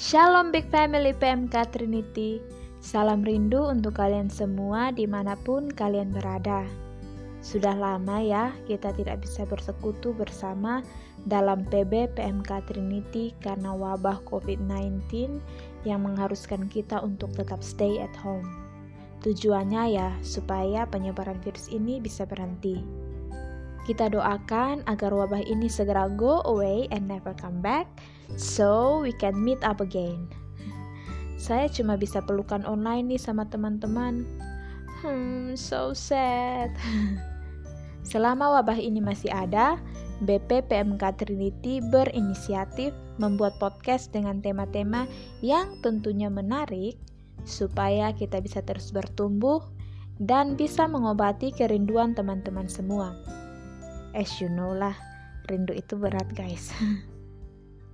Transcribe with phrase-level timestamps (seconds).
[0.00, 2.40] Shalom Big Family PMK Trinity.
[2.80, 6.64] Salam rindu untuk kalian semua di mana pun kalian berada.
[7.44, 10.80] Sudah lama ya kita tidak bisa bersekutu bersama
[11.28, 15.36] dalam PB PMK Trinity karena wabah COVID-19
[15.84, 18.48] yang mengharuskan kita untuk tetap stay at home.
[19.20, 22.80] Tujuannya ya supaya penyebaran virus ini bisa berhenti.
[23.84, 27.84] Kita doakan agar wabah ini segera go away and never come back,
[28.36, 30.28] so we can meet up again.
[31.40, 34.28] Saya cuma bisa pelukan online nih sama teman-teman.
[35.00, 36.68] Hmm, so sad.
[38.10, 39.80] Selama wabah ini masih ada,
[40.20, 45.08] BP PMK Trinity berinisiatif membuat podcast dengan tema-tema
[45.40, 47.00] yang tentunya menarik
[47.48, 49.64] supaya kita bisa terus bertumbuh
[50.20, 53.16] dan bisa mengobati kerinduan teman-teman semua.
[54.12, 54.92] As you know lah,
[55.48, 56.68] rindu itu berat guys.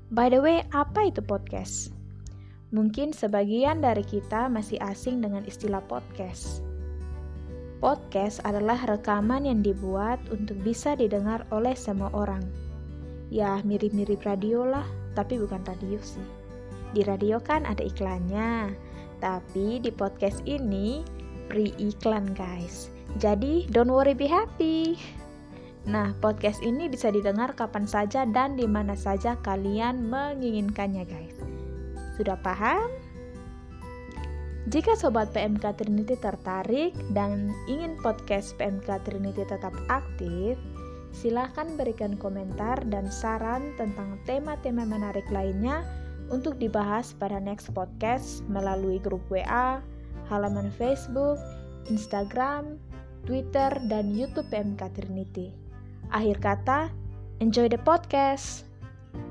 [0.06, 1.90] By the way, apa itu podcast?
[2.70, 6.62] Mungkin sebagian dari kita masih asing dengan istilah podcast.
[7.82, 12.46] Podcast adalah rekaman yang dibuat untuk bisa didengar oleh semua orang.
[13.34, 14.86] Ya, mirip-mirip radio lah,
[15.18, 16.22] tapi bukan radio sih.
[16.94, 18.78] Di radio kan ada iklannya,
[19.18, 21.02] tapi di podcast ini
[21.50, 22.94] free iklan guys.
[23.18, 24.94] Jadi, don't worry, be happy.
[25.86, 31.38] Nah, podcast ini bisa didengar kapan saja dan di mana saja kalian menginginkannya, guys.
[32.18, 32.90] Sudah paham?
[34.66, 40.58] Jika sobat PMK Trinity tertarik dan ingin podcast PMK Trinity tetap aktif,
[41.14, 45.86] silahkan berikan komentar dan saran tentang tema-tema menarik lainnya
[46.34, 49.78] untuk dibahas pada next podcast melalui grup WA,
[50.26, 51.38] halaman Facebook,
[51.86, 52.74] Instagram,
[53.22, 55.65] Twitter, dan YouTube PMK Trinity.
[56.10, 56.88] Akhir kata,
[57.40, 58.64] enjoy the podcast.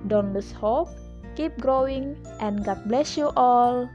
[0.05, 0.89] Don't lose hope,
[1.33, 3.89] keep growing, and God bless you all.